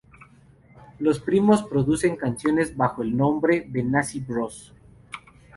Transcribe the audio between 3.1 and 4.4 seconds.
nombre "Benassi